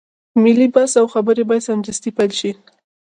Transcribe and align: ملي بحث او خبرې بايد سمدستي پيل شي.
ملي 0.43 0.67
بحث 0.73 0.93
او 1.01 1.05
خبرې 1.13 1.43
بايد 1.49 1.63
سمدستي 1.67 2.09
پيل 2.17 2.31
شي. 2.39 2.51